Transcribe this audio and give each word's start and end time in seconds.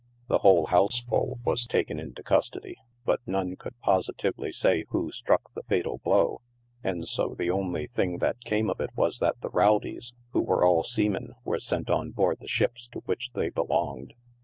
The 0.29 0.39
whole 0.39 0.65
houseful 0.65 1.37
was 1.45 1.67
taken 1.67 1.99
into 1.99 2.23
custody, 2.23 2.75
but 3.05 3.19
none 3.27 3.55
could 3.55 3.79
positively 3.81 4.51
say 4.51 4.85
who 4.89 5.11
struck 5.11 5.53
the 5.53 5.61
fatal 5.61 5.99
blow, 5.99 6.41
and 6.83 7.07
so 7.07 7.35
the 7.37 7.51
only 7.51 7.85
thing 7.85 8.17
that 8.17 8.43
came 8.43 8.67
of 8.71 8.79
it 8.81 8.89
was 8.95 9.19
that 9.19 9.39
the 9.41 9.51
rowdies, 9.51 10.13
who 10.31 10.41
were 10.41 10.65
all 10.65 10.81
seamen, 10.83 11.35
were 11.45 11.59
sent 11.59 11.91
on 11.91 12.09
board 12.13 12.39
the 12.39 12.47
ships 12.47 12.87
to 12.93 13.01
which 13.05 13.29
they 13.35 13.49
belonged." 13.51 14.15